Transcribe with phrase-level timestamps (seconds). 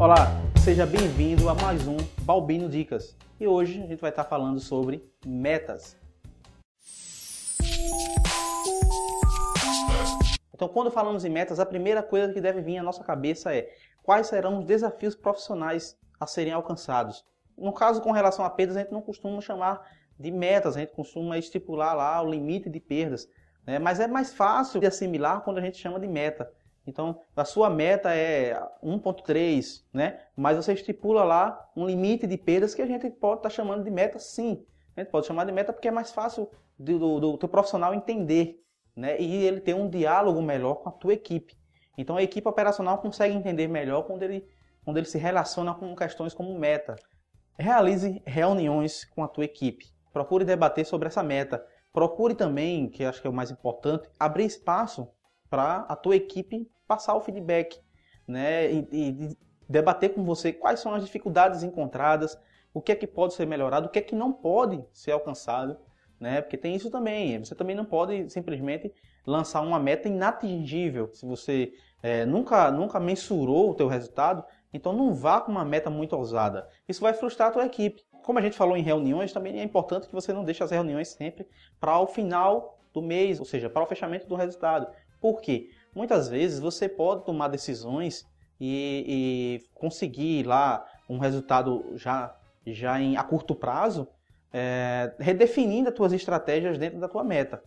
[0.00, 0.28] Olá,
[0.64, 3.14] seja bem-vindo a mais um Balbino Dicas.
[3.38, 5.94] E hoje a gente vai estar falando sobre metas.
[10.54, 13.74] Então, quando falamos em metas, a primeira coisa que deve vir à nossa cabeça é
[14.02, 17.22] quais serão os desafios profissionais a serem alcançados.
[17.54, 19.86] No caso, com relação a perdas, a gente não costuma chamar
[20.18, 23.28] de metas, a gente costuma estipular lá o limite de perdas.
[23.66, 23.78] Né?
[23.78, 26.50] Mas é mais fácil de assimilar quando a gente chama de meta.
[26.90, 30.18] Então, a sua meta é 1.3, né?
[30.36, 33.84] Mas você estipula lá um limite de perdas que a gente pode estar tá chamando
[33.84, 34.66] de meta, sim.
[34.96, 37.94] A gente pode chamar de meta porque é mais fácil do, do, do teu profissional
[37.94, 38.60] entender,
[38.94, 39.20] né?
[39.20, 41.56] E ele ter um diálogo melhor com a tua equipe.
[41.96, 44.44] Então, a equipe operacional consegue entender melhor quando ele,
[44.84, 46.96] quando ele se relaciona com questões como meta.
[47.56, 49.86] Realize reuniões com a tua equipe.
[50.12, 51.64] Procure debater sobre essa meta.
[51.92, 55.08] Procure também, que acho que é o mais importante, abrir espaço
[55.48, 57.80] para a tua equipe passar o feedback,
[58.26, 58.68] né?
[58.72, 62.36] E, e, debater com você quais são as dificuldades encontradas,
[62.74, 65.78] o que é que pode ser melhorado, o que é que não pode ser alcançado,
[66.18, 66.40] né?
[66.42, 67.38] Porque tem isso também.
[67.38, 68.92] Você também não pode simplesmente
[69.24, 71.08] lançar uma meta inatingível.
[71.14, 75.88] Se você é, nunca nunca mensurou o teu resultado, então não vá com uma meta
[75.88, 76.68] muito ousada.
[76.88, 78.02] Isso vai frustrar a tua equipe.
[78.24, 81.08] Como a gente falou em reuniões, também é importante que você não deixe as reuniões
[81.10, 81.46] sempre
[81.78, 84.88] para o final do mês, ou seja, para o fechamento do resultado.
[85.20, 85.70] Por quê?
[85.94, 88.26] Muitas vezes você pode tomar decisões
[88.60, 94.06] e, e conseguir lá um resultado já, já em, a curto prazo,
[94.52, 97.62] é, redefinindo as tuas estratégias dentro da tua meta.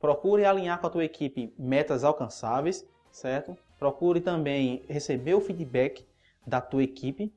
[0.00, 3.56] Procure alinhar com a tua equipe metas alcançáveis, certo?
[3.78, 6.06] Procure também receber o feedback
[6.46, 7.32] da tua equipe.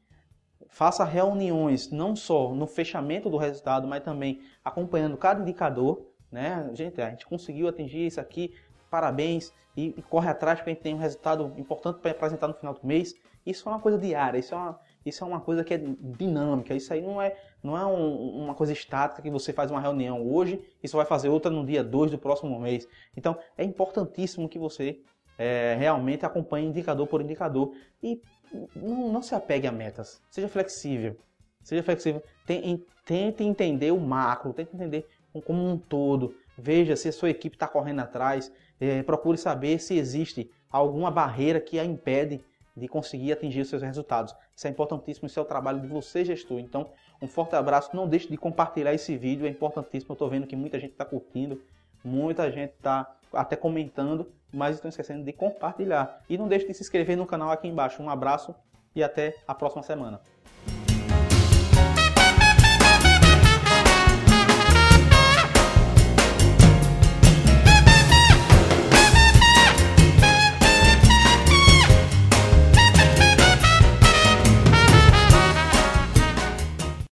[0.67, 6.69] Faça reuniões não só no fechamento do resultado, mas também acompanhando cada indicador né?
[6.73, 8.53] Gente, a gente conseguiu atingir isso aqui,
[8.91, 12.53] parabéns, e, e corre atrás porque a gente tem um resultado importante para apresentar no
[12.53, 13.15] final do mês.
[13.45, 16.73] Isso é uma coisa diária, isso é uma, isso é uma coisa que é dinâmica,
[16.73, 20.27] isso aí não é, não é um, uma coisa estática que você faz uma reunião
[20.29, 22.85] hoje e só vai fazer outra no dia 2 do próximo mês.
[23.15, 24.99] Então é importantíssimo que você
[25.37, 27.73] é, realmente acompanhe indicador por indicador
[28.03, 28.19] e
[28.75, 31.15] não, não, se apegue a metas, seja flexível.
[31.63, 35.07] Seja flexível, tente entender o macro, tente entender
[35.41, 36.35] como um todo.
[36.57, 38.51] Veja se a sua equipe está correndo atrás.
[38.79, 42.41] É, procure saber se existe alguma barreira que a impede
[42.75, 44.35] de conseguir atingir os seus resultados.
[44.55, 46.59] Isso é importantíssimo, isso é o trabalho de você, gestor.
[46.59, 46.89] Então,
[47.21, 47.95] um forte abraço.
[47.95, 50.11] Não deixe de compartilhar esse vídeo, é importantíssimo.
[50.11, 51.61] Eu estou vendo que muita gente está curtindo,
[52.03, 56.21] muita gente está até comentando, mas estão esquecendo de compartilhar.
[56.29, 58.03] E não deixe de se inscrever no canal aqui embaixo.
[58.03, 58.53] Um abraço
[58.93, 60.21] e até a próxima semana.